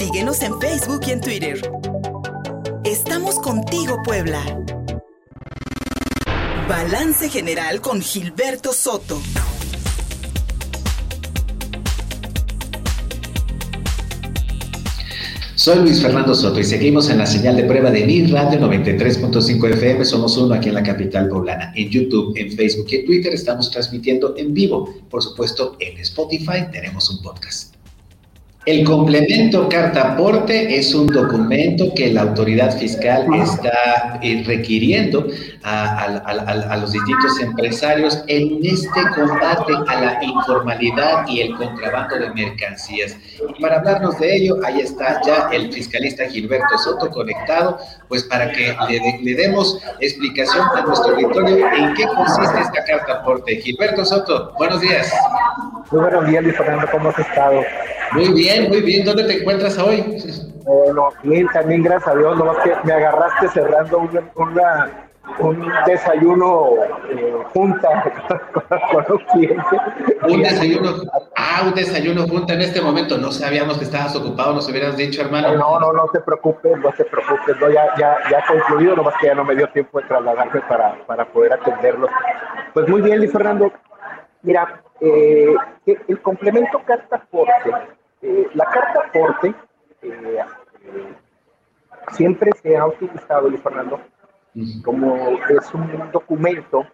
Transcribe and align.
Síguenos 0.00 0.40
en 0.40 0.58
Facebook 0.58 1.02
y 1.06 1.10
en 1.10 1.20
Twitter. 1.20 1.60
Estamos 2.84 3.34
contigo, 3.38 3.98
Puebla. 4.02 4.42
Balance 6.66 7.28
General 7.28 7.82
con 7.82 8.00
Gilberto 8.00 8.72
Soto. 8.72 9.20
Soy 15.54 15.80
Luis 15.80 16.00
Fernando 16.00 16.34
Soto 16.34 16.58
y 16.58 16.64
seguimos 16.64 17.10
en 17.10 17.18
la 17.18 17.26
señal 17.26 17.56
de 17.58 17.64
prueba 17.64 17.90
de 17.90 18.06
Mi 18.06 18.26
Radio 18.26 18.58
93.5 18.58 19.68
FM. 19.74 20.06
Somos 20.06 20.34
uno 20.38 20.54
aquí 20.54 20.70
en 20.70 20.76
la 20.76 20.82
capital 20.82 21.28
poblana. 21.28 21.74
En 21.76 21.90
YouTube, 21.90 22.32
en 22.38 22.50
Facebook 22.52 22.86
y 22.88 22.96
en 22.96 23.04
Twitter 23.04 23.34
estamos 23.34 23.70
transmitiendo 23.70 24.34
en 24.38 24.54
vivo. 24.54 24.94
Por 25.10 25.22
supuesto, 25.22 25.76
en 25.78 25.98
Spotify 25.98 26.70
tenemos 26.72 27.10
un 27.10 27.20
podcast. 27.20 27.69
El 28.66 28.84
complemento 28.84 29.70
carta 29.70 30.12
aporte 30.12 30.76
es 30.76 30.94
un 30.94 31.06
documento 31.06 31.94
que 31.94 32.12
la 32.12 32.20
autoridad 32.20 32.76
fiscal 32.76 33.26
está 33.32 34.18
eh, 34.20 34.42
requiriendo 34.46 35.26
a, 35.62 36.76
los 36.78 36.92
distintos 36.92 37.40
empresarios 37.40 38.22
en 38.26 38.58
este 38.62 39.00
combate 39.14 39.72
a 39.88 40.00
la 40.02 40.22
informalidad 40.22 41.26
y 41.26 41.40
el 41.40 41.56
contrabando 41.56 42.18
de 42.18 42.34
mercancías. 42.34 43.16
Y 43.48 43.62
para 43.62 43.78
hablarnos 43.78 44.18
de 44.18 44.36
ello, 44.36 44.56
ahí 44.62 44.80
está 44.80 45.22
ya 45.24 45.48
el 45.52 45.72
fiscalista 45.72 46.26
Gilberto 46.26 46.76
Soto 46.76 47.10
conectado, 47.10 47.78
pues 48.08 48.24
para 48.24 48.52
que 48.52 48.76
le, 48.90 49.20
le 49.22 49.34
demos 49.36 49.82
explicación 50.00 50.66
a 50.76 50.82
nuestro 50.82 51.14
auditorio 51.14 51.66
en 51.66 51.94
qué 51.94 52.04
consiste 52.14 52.60
esta 52.60 52.84
carta 52.84 53.12
aporte. 53.20 53.56
Gilberto 53.56 54.04
Soto, 54.04 54.52
buenos 54.58 54.82
días. 54.82 55.10
Muy 55.90 56.02
buenos 56.02 56.26
días, 56.26 56.44
Luis 56.44 56.56
Fernando, 56.58 56.86
¿cómo 56.92 57.08
has 57.08 57.18
estado? 57.18 57.62
Muy 58.12 58.28
bien, 58.32 58.49
muy 58.68 58.80
bien. 58.82 59.04
¿Dónde 59.04 59.24
te 59.24 59.40
encuentras 59.40 59.78
hoy? 59.78 60.18
Bueno, 60.64 61.08
bien, 61.22 61.46
también 61.52 61.82
gracias 61.82 62.14
a 62.14 62.18
Dios, 62.18 62.36
nomás 62.36 62.58
que 62.58 62.72
me 62.84 62.92
agarraste 62.92 63.48
cerrando 63.48 64.08
una, 64.36 65.08
un 65.38 65.72
desayuno 65.86 66.70
eh, 67.10 67.34
junta 67.52 68.04
con 68.92 69.04
un 69.08 69.18
cliente. 69.32 69.76
Un 70.28 70.42
desayuno, 70.42 70.90
ah, 71.36 71.62
un 71.66 71.74
desayuno 71.74 72.26
junta 72.28 72.54
en 72.54 72.62
este 72.62 72.80
momento. 72.80 73.18
No 73.18 73.32
sabíamos 73.32 73.78
que 73.78 73.84
estabas 73.84 74.14
ocupado, 74.16 74.54
nos 74.54 74.68
hubieras 74.68 74.96
dicho, 74.96 75.22
hermano. 75.22 75.54
No, 75.54 75.80
no, 75.80 75.92
no 75.92 76.08
te 76.12 76.20
preocupes, 76.20 76.78
no 76.78 76.90
te 76.92 77.04
preocupes. 77.04 77.56
No, 77.60 77.70
ya, 77.70 77.86
ya, 77.98 78.18
ya 78.30 78.44
concluido, 78.46 78.96
nomás 78.96 79.14
que 79.20 79.26
ya 79.26 79.34
no 79.34 79.44
me 79.44 79.56
dio 79.56 79.68
tiempo 79.70 80.00
de 80.00 80.08
trasladarme 80.08 80.60
para, 80.68 80.94
para 81.06 81.24
poder 81.26 81.54
atenderlos. 81.54 82.10
Pues 82.74 82.88
muy 82.88 83.00
bien, 83.00 83.18
Luis 83.18 83.32
Fernando. 83.32 83.72
Mira, 84.42 84.82
eh, 85.00 85.54
el 85.86 86.20
complemento 86.22 86.80
carta 86.86 87.16
aporte 87.16 87.72
eh, 88.22 88.48
la 88.54 88.64
carta 88.66 89.04
aporte 89.08 89.54
eh, 90.02 90.38
siempre 92.12 92.50
se 92.62 92.76
ha 92.76 92.86
utilizado, 92.86 93.48
Luis 93.48 93.62
Fernando, 93.62 94.00
como 94.84 95.16
es 95.48 95.74
un 95.74 96.10
documento 96.12 96.86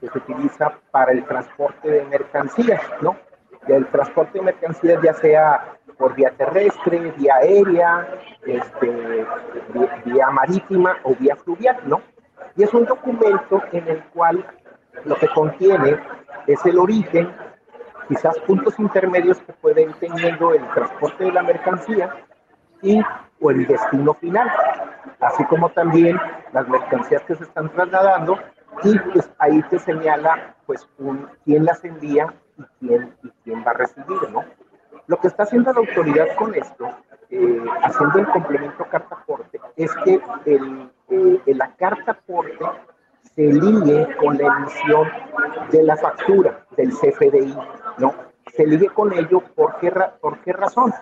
que 0.00 0.08
se 0.08 0.18
utiliza 0.18 0.72
para 0.90 1.12
el 1.12 1.24
transporte 1.24 1.90
de 1.90 2.04
mercancías, 2.04 2.80
¿no? 3.02 3.16
El 3.68 3.86
transporte 3.88 4.38
de 4.38 4.44
mercancías 4.44 5.02
ya 5.02 5.12
sea 5.14 5.76
por 5.98 6.14
vía 6.14 6.30
terrestre, 6.30 7.12
vía 7.18 7.34
aérea, 7.36 8.08
este, 8.46 9.26
vía, 10.06 10.30
marítima 10.30 10.96
o 11.02 11.14
vía 11.14 11.36
fluvial, 11.36 11.76
¿no? 11.84 12.00
Y 12.56 12.62
es 12.62 12.72
un 12.72 12.86
documento 12.86 13.62
en 13.72 13.86
el 13.86 14.02
cual 14.04 14.44
lo 15.04 15.14
que 15.16 15.28
contiene 15.28 15.98
es 16.46 16.64
el 16.64 16.78
origen, 16.78 17.30
quizás 18.10 18.36
puntos 18.40 18.76
intermedios 18.80 19.38
que 19.38 19.52
puede 19.52 19.82
ir 19.82 19.94
teniendo 20.00 20.52
el 20.52 20.68
transporte 20.74 21.24
de 21.24 21.32
la 21.32 21.44
mercancía 21.44 22.10
y 22.82 23.00
o 23.40 23.50
el 23.52 23.68
destino 23.68 24.14
final, 24.14 24.50
así 25.20 25.44
como 25.44 25.68
también 25.70 26.20
las 26.52 26.68
mercancías 26.68 27.22
que 27.22 27.36
se 27.36 27.44
están 27.44 27.70
trasladando 27.70 28.36
y 28.82 28.98
pues 28.98 29.30
ahí 29.38 29.62
te 29.70 29.78
señala 29.78 30.56
pues 30.66 30.88
un, 30.98 31.28
quién 31.44 31.64
las 31.64 31.84
envía 31.84 32.34
y 32.58 32.64
quién, 32.80 33.14
y 33.22 33.30
quién 33.44 33.64
va 33.64 33.70
a 33.70 33.74
recibir, 33.74 34.28
¿no? 34.32 34.44
Lo 35.06 35.18
que 35.20 35.28
está 35.28 35.44
haciendo 35.44 35.72
la 35.72 35.78
autoridad 35.78 36.34
con 36.36 36.52
esto, 36.54 36.90
eh, 37.30 37.64
haciendo 37.82 38.18
el 38.18 38.26
complemento 38.26 38.84
carta 38.90 39.14
aporte, 39.14 39.60
es 39.76 39.94
que 40.04 40.20
el, 40.46 40.90
eh, 41.10 41.40
la 41.54 41.74
carta 41.76 42.12
aporte 42.12 42.64
se 43.34 43.42
ligue 43.42 44.08
con 44.16 44.36
la 44.36 44.56
emisión 44.56 45.08
de 45.70 45.82
la 45.84 45.96
factura 45.96 46.64
del 46.76 46.90
CFDI, 46.90 47.56
¿no? 48.00 48.14
Se 48.54 48.66
ligue 48.66 48.88
con 48.88 49.12
ello, 49.12 49.40
¿por 49.54 49.78
qué, 49.78 49.92
por 50.20 50.38
qué 50.40 50.52
razón? 50.52 50.92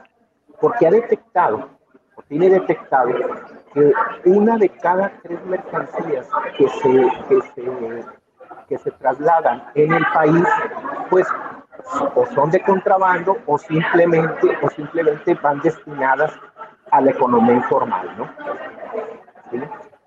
Porque 0.61 0.87
ha 0.87 0.91
detectado, 0.91 1.69
o 2.17 2.23
tiene 2.23 2.51
detectado, 2.51 3.11
que 3.73 3.93
una 4.25 4.57
de 4.59 4.69
cada 4.69 5.13
tres 5.23 5.43
mercancías 5.47 6.29
que 6.57 6.69
se, 6.69 7.11
que 7.29 7.41
se, 7.55 8.05
que 8.69 8.79
se 8.79 8.91
trasladan 8.93 9.65
en 9.75 9.95
el 9.95 10.05
país, 10.13 10.45
pues 11.09 11.27
o 12.15 12.27
son 12.35 12.51
de 12.51 12.61
contrabando 12.61 13.39
o 13.47 13.57
simplemente, 13.59 14.59
o 14.63 14.69
simplemente 14.71 15.35
van 15.35 15.61
destinadas 15.61 16.33
a 16.91 17.01
la 17.01 17.11
economía 17.11 17.55
informal, 17.55 18.15
¿no? 18.19 18.29
¿Sí? 19.51 19.61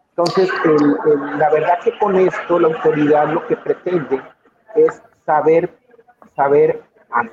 Entonces, 0.09 0.51
la 1.37 1.49
verdad 1.49 1.79
que 1.83 1.97
con 1.97 2.15
esto 2.15 2.59
la 2.59 2.67
autoridad 2.67 3.29
lo 3.29 3.47
que 3.47 3.55
pretende 3.55 4.21
es 4.75 5.01
saber, 5.25 5.73
saber 6.35 6.81
a, 7.11 7.23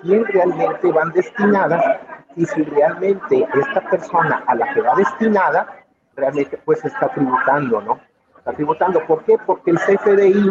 quién 0.00 0.24
realmente 0.24 0.92
van 0.92 1.12
destinadas 1.12 2.00
y 2.34 2.46
si 2.46 2.62
realmente 2.62 3.46
esta 3.54 3.80
persona 3.90 4.42
a 4.46 4.54
la 4.54 4.72
que 4.72 4.80
va 4.80 4.94
destinada 4.94 5.84
realmente 6.14 6.58
pues 6.64 6.84
está 6.84 7.08
tributando, 7.08 7.80
¿no? 7.82 8.00
Está 8.38 8.52
tributando. 8.52 9.04
¿Por 9.06 9.24
qué? 9.24 9.36
Porque 9.44 9.70
el 9.70 9.78
CFDI 9.78 10.50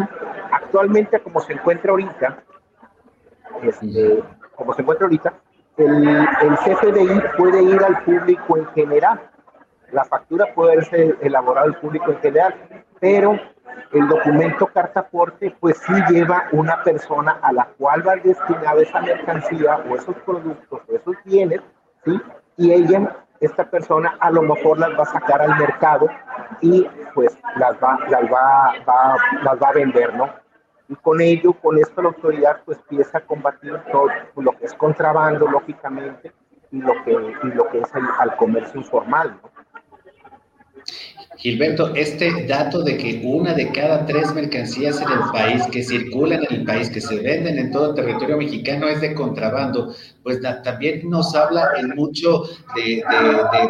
actualmente 0.52 1.20
como 1.20 1.40
se 1.40 1.54
encuentra 1.54 1.90
ahorita, 1.90 2.42
este, 3.62 4.22
como 4.54 4.74
se 4.74 4.82
encuentra 4.82 5.06
ahorita, 5.06 5.34
el, 5.76 6.08
el 6.08 6.56
CFDI 6.58 7.20
puede 7.36 7.62
ir 7.62 7.82
al 7.82 8.02
público 8.04 8.56
en 8.56 8.66
general 8.68 9.20
la 9.96 10.04
factura 10.04 10.52
puede 10.54 10.84
ser 10.84 11.16
elaborada 11.22 11.66
al 11.66 11.80
público 11.80 12.12
en 12.12 12.18
general, 12.18 12.54
pero 13.00 13.40
el 13.92 14.08
documento 14.08 14.66
carta 14.66 15.00
aporte 15.00 15.56
pues 15.58 15.78
sí 15.78 15.94
lleva 16.10 16.48
una 16.52 16.82
persona 16.82 17.38
a 17.40 17.50
la 17.50 17.64
cual 17.78 18.06
va 18.06 18.16
destinada 18.16 18.82
esa 18.82 19.00
mercancía 19.00 19.76
o 19.88 19.96
esos 19.96 20.14
productos 20.26 20.82
o 20.86 20.94
esos 20.94 21.16
bienes, 21.24 21.62
¿sí? 22.04 22.20
Y 22.58 22.72
ella, 22.72 23.16
esta 23.40 23.70
persona 23.70 24.16
a 24.20 24.30
lo 24.30 24.42
mejor 24.42 24.78
las 24.78 24.90
va 24.98 25.04
a 25.04 25.06
sacar 25.06 25.40
al 25.40 25.56
mercado 25.58 26.08
y 26.60 26.86
pues 27.14 27.34
las 27.56 27.82
va, 27.82 27.98
las 28.10 28.24
va, 28.30 28.74
las 29.42 29.62
va 29.62 29.68
a 29.68 29.72
vender, 29.72 30.14
¿no? 30.14 30.28
Y 30.90 30.94
con 30.96 31.22
ello, 31.22 31.54
con 31.54 31.78
esto 31.78 32.02
la 32.02 32.08
autoridad 32.08 32.60
pues 32.66 32.78
empieza 32.80 33.16
a 33.16 33.20
combatir 33.22 33.80
todo 33.90 34.08
lo 34.36 34.52
que 34.58 34.66
es 34.66 34.74
contrabando, 34.74 35.48
lógicamente, 35.48 36.32
y 36.70 36.82
lo 36.82 36.92
que, 37.02 37.12
y 37.12 37.46
lo 37.54 37.66
que 37.68 37.78
es 37.78 37.94
el, 37.94 38.04
al 38.18 38.36
comercio 38.36 38.78
informal, 38.78 39.38
¿no? 39.42 39.56
Gilberto, 41.36 41.94
este 41.94 42.46
dato 42.46 42.82
de 42.82 42.96
que 42.96 43.20
una 43.22 43.52
de 43.52 43.70
cada 43.70 44.06
tres 44.06 44.34
mercancías 44.34 45.00
en 45.00 45.08
el 45.08 45.18
país 45.32 45.62
que 45.70 45.82
circulan 45.82 46.44
en 46.48 46.60
el 46.60 46.64
país, 46.64 46.88
que 46.88 47.00
se 47.00 47.18
venden 47.20 47.58
en 47.58 47.70
todo 47.70 47.94
territorio 47.94 48.38
mexicano 48.38 48.88
es 48.88 49.00
de 49.00 49.14
contrabando, 49.14 49.94
pues 50.26 50.40
también 50.64 51.08
nos 51.08 51.36
habla 51.36 51.68
en 51.78 51.90
mucho 51.90 52.42
de, 52.74 53.00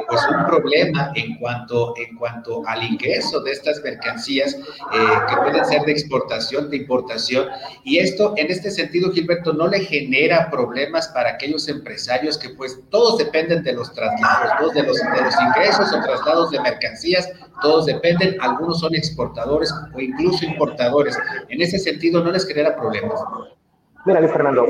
pues 0.08 0.22
un 0.34 0.46
problema 0.46 1.12
en 1.14 1.36
cuanto, 1.36 1.92
en 1.98 2.16
cuanto 2.16 2.66
al 2.66 2.82
ingreso 2.82 3.40
de 3.40 3.52
estas 3.52 3.82
mercancías 3.84 4.54
eh, 4.54 4.98
que 5.28 5.36
pueden 5.36 5.62
ser 5.66 5.82
de 5.82 5.92
exportación, 5.92 6.70
de 6.70 6.78
importación. 6.78 7.46
Y 7.84 7.98
esto, 7.98 8.32
en 8.38 8.50
este 8.50 8.70
sentido, 8.70 9.12
Gilberto, 9.12 9.52
no 9.52 9.66
le 9.66 9.80
genera 9.80 10.50
problemas 10.50 11.08
para 11.08 11.32
aquellos 11.32 11.68
empresarios 11.68 12.38
que 12.38 12.48
pues 12.48 12.80
todos 12.88 13.18
dependen 13.18 13.62
de 13.62 13.74
los 13.74 13.92
traslados, 13.92 14.52
todos 14.58 14.72
de 14.72 14.82
los, 14.84 14.96
de 14.96 15.22
los 15.24 15.34
ingresos 15.38 15.92
o 15.92 16.00
traslados 16.00 16.50
de 16.52 16.60
mercancías 16.60 17.28
todos 17.60 17.86
dependen, 17.86 18.36
algunos 18.40 18.80
son 18.80 18.94
exportadores 18.94 19.72
o 19.94 20.00
incluso 20.00 20.44
importadores. 20.44 21.16
En 21.48 21.60
ese 21.60 21.78
sentido, 21.78 22.22
no 22.22 22.30
les 22.30 22.46
genera 22.46 22.76
problemas. 22.76 23.20
Mira, 24.06 24.20
Fernando, 24.28 24.64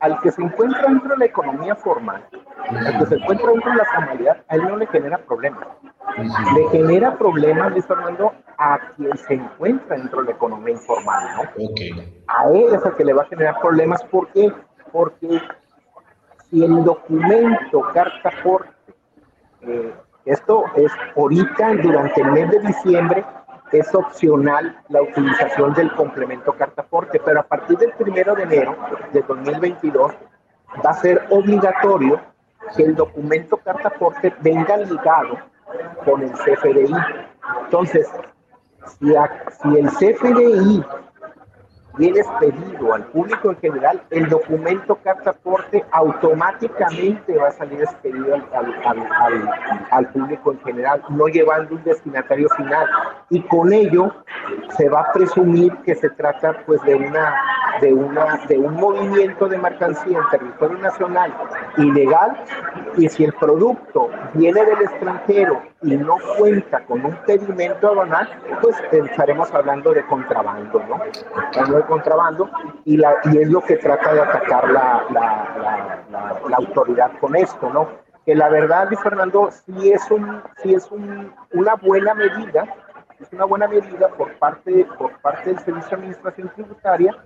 al, 0.00 0.20
que 0.20 0.32
se 0.32 0.42
encuentra 0.42 0.82
dentro 0.88 1.10
de 1.10 1.16
la 1.16 1.24
economía 1.26 1.76
formal, 1.76 2.26
al 2.68 2.98
que 2.98 3.06
se 3.06 3.14
encuentra 3.14 3.52
dentro 3.52 3.70
de 3.70 3.76
la 3.76 3.84
formalidad, 3.84 4.44
a 4.48 4.56
él 4.56 4.62
no 4.66 4.76
le 4.76 4.86
genera 4.88 5.16
problemas. 5.18 5.64
Le 6.16 6.68
genera 6.70 7.16
problemas, 7.16 7.70
Luis 7.70 7.86
Fernando, 7.86 8.32
a 8.58 8.80
quien 8.96 9.16
se 9.16 9.34
encuentra 9.34 9.96
dentro 9.96 10.22
de 10.22 10.26
la 10.26 10.32
economía 10.32 10.74
informal, 10.74 11.24
¿no? 11.36 11.42
A 12.26 12.50
él 12.50 12.74
es 12.74 12.84
el 12.84 12.96
que 12.96 13.04
le 13.04 13.12
va 13.12 13.22
a 13.22 13.26
generar 13.26 13.60
problemas. 13.60 14.02
¿Por 14.04 14.26
qué? 14.32 14.52
Porque 14.90 15.40
si 16.50 16.64
el 16.64 16.82
documento, 16.82 17.82
carta 17.94 18.32
por 18.42 18.66
eh, 19.62 19.94
esto 20.24 20.64
es 20.74 20.90
ahorita, 21.16 21.74
durante 21.82 22.20
el 22.22 22.32
mes 22.32 22.50
de 22.50 22.58
diciembre, 22.58 23.24
es 23.78 23.94
opcional 23.94 24.76
la 24.88 25.02
utilización 25.02 25.74
del 25.74 25.92
complemento 25.94 26.52
cartaporte, 26.52 27.20
pero 27.20 27.40
a 27.40 27.44
partir 27.44 27.78
del 27.78 27.92
primero 27.92 28.34
de 28.34 28.42
enero 28.42 28.76
de 29.12 29.22
2022 29.22 30.12
va 30.84 30.90
a 30.90 30.94
ser 30.94 31.26
obligatorio 31.30 32.20
que 32.76 32.82
el 32.84 32.94
documento 32.94 33.56
carta 33.56 33.88
aporte 33.88 34.34
venga 34.40 34.76
ligado 34.76 35.38
con 36.04 36.22
el 36.22 36.32
CFDI. 36.32 36.94
Entonces, 37.64 38.08
si, 38.98 39.12
si 39.62 39.78
el 39.78 39.88
CFDI 39.88 40.84
viene 41.96 42.20
expedido 42.20 42.94
al 42.94 43.04
público 43.06 43.50
en 43.50 43.56
general, 43.58 44.02
el 44.10 44.28
documento 44.28 44.96
carta 44.96 45.30
aporte 45.30 45.84
automáticamente 45.92 47.36
va 47.36 47.48
a 47.48 47.52
salir 47.52 47.82
expedido 47.82 48.34
al, 49.90 50.06
público 50.08 50.52
en 50.52 50.60
general, 50.60 51.02
no 51.08 51.26
llevando 51.26 51.74
un 51.74 51.84
destinatario 51.84 52.48
final. 52.56 52.86
Y 53.30 53.42
con 53.42 53.72
ello 53.72 54.12
se 54.76 54.88
va 54.88 55.02
a 55.02 55.12
presumir 55.12 55.72
que 55.84 55.94
se 55.94 56.10
trata 56.10 56.56
pues 56.66 56.82
de 56.82 56.94
una 56.94 57.34
de 57.80 57.94
una 57.94 58.36
de 58.48 58.58
un 58.58 58.74
movimiento 58.74 59.48
de 59.48 59.56
mercancía 59.56 60.18
en 60.18 60.38
territorio 60.38 60.78
nacional 60.78 61.34
ilegal 61.78 62.44
y 62.96 63.08
si 63.08 63.24
el 63.24 63.32
producto 63.34 64.09
viene 64.34 64.64
del 64.64 64.82
extranjero 64.82 65.62
y 65.82 65.96
no 65.96 66.16
cuenta 66.38 66.84
con 66.84 67.04
un 67.04 67.16
pedimento 67.26 67.88
aduanal, 67.88 68.28
pues 68.60 68.76
estaremos 68.92 69.52
hablando 69.52 69.92
de 69.92 70.04
contrabando, 70.06 70.82
¿no? 70.88 71.00
Hablando 71.34 71.76
de 71.76 71.84
contrabando 71.84 72.50
y, 72.84 72.96
la, 72.96 73.14
y 73.24 73.38
es 73.38 73.48
lo 73.48 73.60
que 73.62 73.76
trata 73.76 74.12
de 74.12 74.20
atacar 74.20 74.70
la, 74.70 75.04
la, 75.10 76.04
la, 76.48 76.56
autoridad 76.56 77.12
con 77.20 77.36
esto, 77.36 77.70
¿no? 77.70 77.88
Que 78.24 78.34
la 78.34 78.48
verdad, 78.48 78.86
Luis 78.88 79.00
Fernando, 79.00 79.50
sí 79.50 79.90
es, 79.90 80.10
un, 80.10 80.42
sí 80.62 80.74
es 80.74 80.90
un, 80.90 81.32
una 81.52 81.74
buena 81.76 82.14
medida, 82.14 82.64
es 83.18 83.32
una 83.32 83.44
buena 83.44 83.66
medida 83.66 84.08
por 84.08 84.32
parte, 84.38 84.86
por 84.98 85.12
parte 85.20 85.50
del 85.50 85.58
Servicio 85.60 85.90
de 85.90 85.94
Administración 85.96 86.50
Tributaria, 86.54 87.16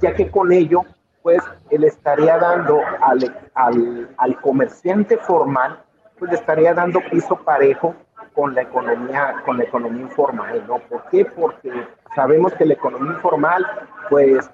ya 0.00 0.14
que 0.14 0.30
con 0.30 0.52
ello, 0.52 0.84
pues, 1.22 1.42
él 1.70 1.84
estaría 1.84 2.38
dando 2.38 2.80
al, 3.00 3.36
al, 3.54 4.08
al 4.16 4.40
comerciante 4.40 5.16
formal 5.18 5.84
pues 6.20 6.30
le 6.30 6.36
estaría 6.36 6.74
dando 6.74 7.00
piso 7.10 7.34
parejo 7.36 7.94
con 8.34 8.54
la 8.54 8.62
economía, 8.62 9.42
con 9.44 9.56
la 9.56 9.64
economía 9.64 10.02
informal, 10.02 10.62
¿no? 10.68 10.78
¿Por 10.78 11.02
qué? 11.10 11.24
Porque 11.24 11.72
sabemos 12.14 12.52
que 12.54 12.66
la 12.66 12.74
economía 12.74 13.14
informal, 13.14 13.66
pues, 14.08 14.48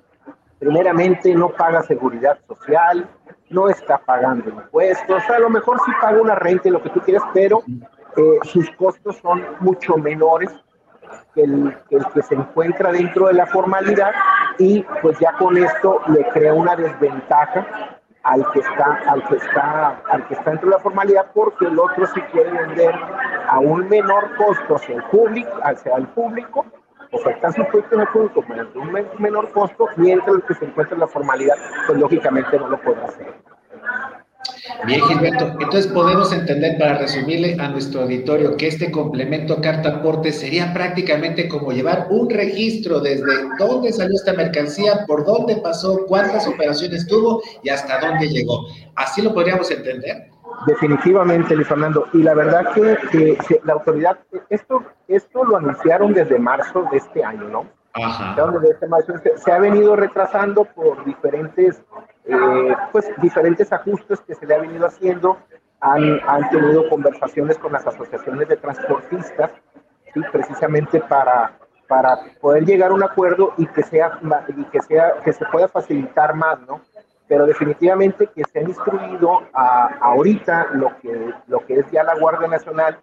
primeramente 0.59 1.35
no 1.35 1.51
paga 1.51 1.83
seguridad 1.83 2.39
social, 2.47 3.07
no 3.51 3.69
está 3.69 3.99
pagando 3.99 4.49
impuestos, 4.49 5.29
a 5.29 5.39
lo 5.39 5.51
mejor 5.51 5.79
sí 5.85 5.93
paga 6.01 6.21
una 6.23 6.37
renta 6.37 6.69
y 6.69 6.71
lo 6.71 6.83
que 6.83 6.91
tú 6.91 7.01
quieras, 7.01 7.25
pero 7.35 7.63
eh, 8.17 8.39
sus 8.45 8.71
costos 8.71 9.17
son 9.17 9.45
mucho 9.61 9.97
menores 9.97 10.51
que 11.35 11.43
el, 11.43 11.77
que 11.89 11.97
el 11.97 12.07
que 12.07 12.23
se 12.23 12.35
encuentra 12.35 12.93
dentro 12.93 13.27
de 13.27 13.35
la 13.35 13.47
formalidad 13.47 14.13
y 14.59 14.83
pues 15.03 15.19
ya 15.19 15.33
con 15.33 15.57
esto 15.57 16.01
le 16.09 16.27
crea 16.31 16.55
una 16.55 16.75
desventaja 16.75 17.96
al 18.27 18.45
que 18.51 18.59
está, 18.59 19.01
al 19.09 19.23
que 19.29 19.37
está, 19.37 20.03
al 20.11 20.27
que 20.27 20.35
está 20.35 20.51
dentro 20.51 20.69
de 20.69 20.77
la 20.77 20.83
formalidad, 20.83 21.27
porque 21.33 21.67
el 21.67 21.79
otro 21.79 22.07
sí 22.07 22.21
quiere 22.33 22.51
vender 22.51 22.95
a 23.49 23.61
un 23.61 23.89
menor 23.89 24.37
costo 24.37 24.75
hacia 24.75 24.97
el 24.97 25.05
público, 25.05 25.51
hacia 25.63 25.95
el 25.95 26.09
público, 26.09 26.67
ofertar 27.13 27.53
sus 27.53 27.67
productos 27.67 28.01
al 28.01 28.09
público 28.09 28.45
mediante 28.49 28.79
un 28.79 28.93
menor 29.19 29.53
costo, 29.53 29.87
mientras 29.97 30.37
el 30.37 30.43
que 30.43 30.55
se 30.55 30.65
encuentra 30.65 30.95
en 30.95 31.01
la 31.01 31.07
formalidad, 31.07 31.55
pues 31.87 32.01
lógicamente 32.01 32.59
no 32.59 32.69
lo 32.69 32.81
podrá 32.81 33.05
hacer. 33.05 33.33
Bien, 34.85 35.01
Gilberto. 35.03 35.47
Entonces 35.61 35.87
podemos 35.89 36.33
entender, 36.33 36.79
para 36.79 36.99
resumirle 36.99 37.57
a 37.59 37.69
nuestro 37.69 38.03
auditorio, 38.03 38.57
que 38.57 38.69
este 38.69 38.91
complemento 38.91 39.61
carta 39.61 39.89
aporte 39.97 40.33
sería 40.33 40.73
prácticamente 40.73 41.49
como 41.49 41.73
llevar 41.73 42.07
un 42.11 42.29
registro 42.29 43.01
desde 43.01 43.49
dónde 43.59 43.93
salió 43.93 44.15
esta 44.15 44.35
mercancía, 44.35 45.05
por 45.07 45.25
dónde 45.25 45.57
pasó, 45.57 46.05
cuántas 46.07 46.47
operaciones 46.47 47.07
tuvo 47.07 47.43
y 47.63 47.71
hasta 47.71 47.99
dónde 48.01 48.29
llegó. 48.29 48.67
¿Así 48.95 49.23
lo 49.23 49.33
podríamos 49.33 49.71
entender? 49.71 50.31
Definitivamente, 50.67 51.55
Luis 51.55 51.69
Fernando. 51.69 52.07
Y 52.13 52.19
la 52.19 52.35
verdad 52.35 52.73
que, 52.73 53.39
la 53.65 53.75
autoridad, 53.75 54.19
esto, 54.51 54.83
esto 55.09 55.45
lo 55.45 55.57
anunciaron 55.57 56.13
desde 56.13 56.39
marzo 56.39 56.85
de 56.91 56.99
este 56.99 57.25
año, 57.25 57.49
¿no? 57.49 57.67
Ajá. 57.93 58.37
Este 58.69 59.39
se 59.39 59.53
ha 59.53 59.59
venido 59.59 59.97
retrasando 59.97 60.65
por 60.65 61.03
diferentes 61.07 61.81
eh, 62.27 62.77
pues 62.93 63.07
diferentes 63.19 63.73
ajustes 63.73 64.21
que 64.21 64.35
se 64.35 64.47
le 64.47 64.55
ha 64.55 64.59
venido 64.59 64.87
haciendo, 64.87 65.39
han, 65.81 66.21
han 66.27 66.49
tenido 66.51 66.89
conversaciones 66.89 67.59
con 67.59 67.73
las 67.73 67.87
asociaciones 67.87 68.49
de 68.49 68.57
transportistas, 68.57 69.53
¿sí? 70.13 70.21
precisamente 70.33 71.01
para, 71.01 71.53
para 71.87 72.19
poder 72.41 72.65
llegar 72.65 72.91
a 72.91 72.95
un 72.95 73.03
acuerdo 73.03 73.55
y 73.57 73.67
que 73.67 73.83
sea 73.83 74.19
y 74.49 74.65
que 74.65 74.81
sea 74.83 75.15
que 75.25 75.33
se 75.33 75.45
pueda 75.47 75.69
facilitar 75.69 76.35
más, 76.35 76.61
¿no? 76.63 76.81
Pero 77.29 77.47
definitivamente 77.47 78.29
que 78.29 78.43
se 78.45 78.61
ha 78.61 78.63
instruido 78.63 79.43
a, 79.53 79.99
ahorita 80.01 80.69
lo 80.73 80.97
que 80.99 81.33
lo 81.47 81.65
que 81.67 81.81
es 81.81 81.91
ya 81.91 82.05
la 82.05 82.19
Guardia 82.19 82.49
Nacional, 82.49 82.99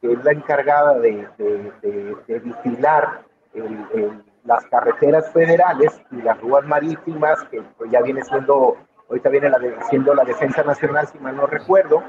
que 0.00 0.12
es 0.12 0.24
la 0.24 0.32
encargada 0.32 0.98
de, 0.98 1.26
de, 1.38 2.38
vigilar 2.40 3.22
el 3.54 4.22
las 4.44 4.64
carreteras 4.66 5.30
federales 5.32 6.00
y 6.10 6.16
las 6.16 6.40
ruas 6.40 6.64
marítimas, 6.66 7.42
que 7.50 7.62
pues, 7.76 7.90
ya 7.90 8.00
viene 8.02 8.22
siendo, 8.24 8.76
ahorita 9.08 9.28
viene 9.28 9.50
la 9.50 9.58
siendo 9.88 10.14
la 10.14 10.24
Defensa 10.24 10.62
Nacional, 10.62 11.06
si 11.06 11.18
mal 11.18 11.36
no 11.36 11.46
recuerdo. 11.46 12.02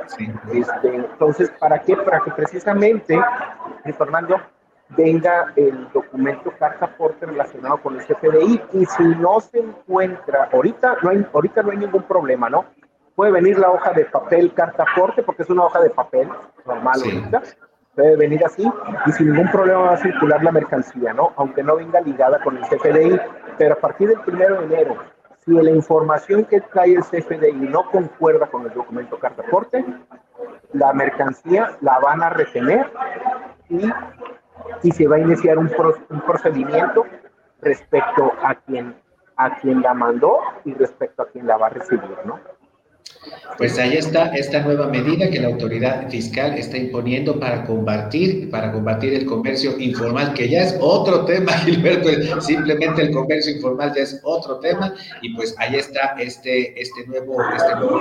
Este, 0.51 0.95
entonces, 0.95 1.51
¿para 1.59 1.79
qué? 1.79 1.95
Para 1.95 2.19
que 2.21 2.31
precisamente, 2.31 3.19
Fernando, 3.97 4.37
venga 4.89 5.53
el 5.55 5.91
documento 5.91 6.51
carta 6.57 6.85
aporte 6.85 7.25
relacionado 7.25 7.77
con 7.77 7.99
el 7.99 8.05
CFDI 8.05 8.61
y 8.73 8.85
si 8.85 9.03
no 9.03 9.39
se 9.39 9.59
encuentra, 9.59 10.49
ahorita 10.51 10.97
no 11.01 11.09
hay, 11.09 11.25
ahorita 11.33 11.63
no 11.63 11.71
hay 11.71 11.77
ningún 11.77 12.03
problema, 12.03 12.49
¿no? 12.49 12.65
Puede 13.15 13.31
venir 13.31 13.59
la 13.59 13.69
hoja 13.69 13.91
de 13.93 14.05
papel 14.05 14.53
carta 14.53 14.85
aporte 14.91 15.21
porque 15.21 15.43
es 15.43 15.49
una 15.49 15.65
hoja 15.65 15.79
de 15.81 15.91
papel 15.91 16.27
normal 16.65 16.99
ahorita 17.03 17.41
puede 17.95 18.15
venir 18.15 18.43
así 18.45 18.69
y 19.05 19.11
sin 19.11 19.31
ningún 19.31 19.51
problema 19.51 19.81
va 19.81 19.93
a 19.93 19.97
circular 19.97 20.43
la 20.43 20.51
mercancía, 20.51 21.13
¿no? 21.13 21.33
Aunque 21.35 21.63
no 21.63 21.75
venga 21.75 22.01
ligada 22.01 22.41
con 22.43 22.57
el 22.57 22.63
CFDI, 22.63 23.19
pero 23.57 23.73
a 23.73 23.77
partir 23.77 24.09
del 24.09 24.19
primero 24.21 24.59
de 24.61 24.65
enero, 24.65 24.97
si 25.45 25.51
la 25.51 25.71
información 25.71 26.45
que 26.45 26.61
trae 26.61 26.93
el 26.93 27.03
CFDI 27.03 27.53
no 27.53 27.89
concuerda 27.91 28.47
con 28.47 28.63
el 28.63 28.73
documento 28.73 29.19
carta 29.19 29.43
aporte, 29.45 29.85
la 30.73 30.93
mercancía 30.93 31.77
la 31.81 31.99
van 31.99 32.23
a 32.23 32.29
retener 32.29 32.89
y, 33.69 33.91
y 34.81 34.91
se 34.91 35.07
va 35.07 35.17
a 35.17 35.19
iniciar 35.19 35.57
un, 35.57 35.69
un 36.09 36.21
procedimiento 36.21 37.05
respecto 37.61 38.31
a 38.41 38.55
quien, 38.55 38.95
a 39.35 39.57
quien 39.57 39.81
la 39.81 39.93
mandó 39.93 40.39
y 40.65 40.73
respecto 40.73 41.23
a 41.23 41.27
quien 41.27 41.45
la 41.45 41.57
va 41.57 41.67
a 41.67 41.69
recibir, 41.69 42.17
¿no? 42.25 42.39
Pues 43.57 43.77
ahí 43.77 43.95
está 43.95 44.27
esta 44.35 44.61
nueva 44.61 44.87
medida 44.87 45.29
que 45.29 45.39
la 45.39 45.47
autoridad 45.47 46.09
fiscal 46.09 46.57
está 46.57 46.77
imponiendo 46.77 47.39
para 47.39 47.65
combatir, 47.65 48.49
para 48.49 48.71
combatir 48.71 49.13
el 49.13 49.25
comercio 49.25 49.77
informal, 49.79 50.33
que 50.33 50.49
ya 50.49 50.63
es 50.63 50.75
otro 50.79 51.23
tema, 51.25 51.51
Gilberto, 51.59 52.09
simplemente 52.41 53.03
el 53.03 53.11
comercio 53.11 53.55
informal 53.55 53.93
ya 53.95 54.01
es 54.01 54.19
otro 54.23 54.59
tema, 54.59 54.93
y 55.21 55.33
pues 55.35 55.55
ahí 55.59 55.75
está 55.75 56.15
este, 56.17 56.79
este 56.81 57.05
nuevo, 57.05 57.37
este 57.55 57.75
nuevo 57.75 57.99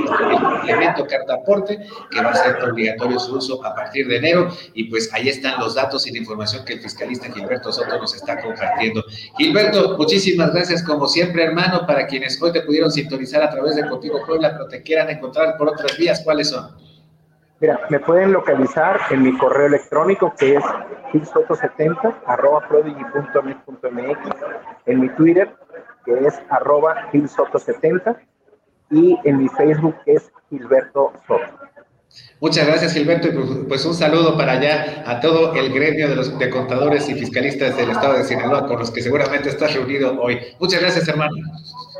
elemento 0.62 1.06
carta 1.06 1.34
aporte 1.34 1.78
que 2.10 2.22
va 2.22 2.30
a 2.30 2.34
ser 2.34 2.64
obligatorio 2.64 3.18
su 3.18 3.36
uso 3.36 3.64
a 3.64 3.74
partir 3.74 4.08
de 4.08 4.16
enero, 4.16 4.48
y 4.74 4.84
pues 4.84 5.12
ahí 5.12 5.28
están 5.28 5.60
los 5.60 5.74
datos 5.74 6.06
y 6.06 6.12
la 6.12 6.18
información 6.18 6.64
que 6.64 6.74
el 6.74 6.80
fiscalista 6.80 7.30
Gilberto 7.30 7.72
Soto 7.72 7.98
nos 7.98 8.14
está 8.14 8.40
compartiendo. 8.40 9.04
Gilberto, 9.36 9.96
muchísimas 9.98 10.52
gracias 10.52 10.82
como 10.82 11.06
siempre, 11.06 11.44
hermano, 11.44 11.86
para 11.86 12.06
quienes 12.06 12.40
hoy 12.40 12.52
te 12.52 12.62
pudieron 12.62 12.90
sintonizar 12.90 13.42
a 13.42 13.50
través 13.50 13.76
de 13.76 13.86
Contigo 13.88 14.20
Puebla, 14.26 14.52
pero 14.52 14.66
te 14.68 14.82
quieran 14.92 15.08
encontrar 15.08 15.56
por 15.56 15.70
otras 15.70 15.96
vías, 15.96 16.20
¿cuáles 16.22 16.50
son? 16.50 16.68
Mira, 17.60 17.80
me 17.88 17.98
pueden 17.98 18.30
localizar 18.30 19.00
en 19.10 19.22
mi 19.22 19.38
correo 19.38 19.68
electrónico 19.68 20.34
que 20.36 20.56
es 20.56 20.64
gilsoto70 21.12 22.14
arroba 22.26 22.68
en 24.84 25.00
mi 25.00 25.08
Twitter 25.10 25.54
que 26.04 26.26
es 26.26 26.42
arroba 26.50 27.10
gilsoto70 27.10 28.18
y 28.90 29.18
en 29.24 29.38
mi 29.38 29.48
Facebook 29.48 29.96
que 30.04 30.12
es 30.12 30.30
Gilberto 30.50 31.14
Soto. 31.26 31.61
Muchas 32.40 32.66
gracias, 32.66 32.92
Gilberto. 32.94 33.28
Y 33.28 33.30
pues, 33.30 33.48
pues 33.68 33.84
un 33.86 33.94
saludo 33.94 34.36
para 34.36 34.52
allá 34.54 35.04
a 35.06 35.20
todo 35.20 35.54
el 35.54 35.72
gremio 35.72 36.08
de 36.08 36.16
los 36.16 36.38
de 36.38 36.50
contadores 36.50 37.08
y 37.08 37.14
fiscalistas 37.14 37.76
del 37.76 37.90
estado 37.90 38.14
de 38.14 38.24
Sinaloa, 38.24 38.66
con 38.66 38.80
los 38.80 38.90
que 38.90 39.00
seguramente 39.00 39.48
estás 39.48 39.74
reunido 39.74 40.20
hoy. 40.20 40.40
Muchas 40.58 40.80
gracias, 40.80 41.06
hermano. 41.06 41.36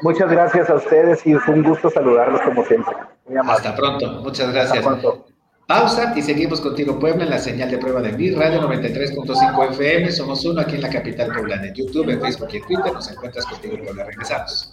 Muchas 0.02 0.28
gracias 0.28 0.68
a 0.68 0.74
ustedes 0.74 1.24
y 1.24 1.34
fue 1.34 1.54
un 1.54 1.62
gusto 1.62 1.88
saludarlos 1.90 2.40
como 2.40 2.64
siempre. 2.64 2.92
Hasta 3.46 3.76
pronto. 3.76 4.20
Muchas 4.22 4.52
gracias. 4.52 4.84
Pausa 5.68 6.12
y 6.16 6.22
seguimos 6.22 6.60
contigo, 6.60 6.98
Puebla, 6.98 7.22
en 7.22 7.30
la 7.30 7.38
señal 7.38 7.70
de 7.70 7.78
prueba 7.78 8.02
de 8.02 8.12
Mi 8.12 8.32
Radio 8.32 8.60
93.5 8.62 9.70
FM. 9.70 10.10
Somos 10.10 10.44
uno 10.44 10.60
aquí 10.60 10.74
en 10.74 10.82
la 10.82 10.90
capital 10.90 11.32
poblana. 11.32 11.68
En 11.68 11.74
YouTube, 11.74 12.10
en 12.10 12.20
Facebook 12.20 12.48
y 12.52 12.56
en 12.56 12.62
Twitter 12.64 12.92
nos 12.92 13.10
encuentras 13.10 13.46
contigo, 13.46 13.76
Puebla. 13.78 14.04
Regresamos. 14.04 14.72